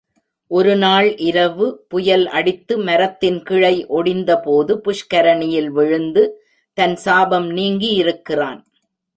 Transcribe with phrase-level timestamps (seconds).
[0.51, 6.23] ஒரு நாள் இரவு புயல் அடித்து மரத்தின் கிளை ஒடிந்தபோது புஷ்கரிணியில் விழுந்து
[6.77, 8.61] தன் சாபம் நீங்கியிருக்கிறான்.